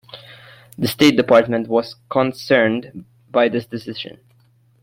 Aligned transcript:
The 0.79 0.87
State 0.87 1.15
Department 1.15 1.67
was 1.67 1.93
"concerned" 2.09 3.05
by 3.29 3.49
this 3.49 3.67
decision. 3.67 4.19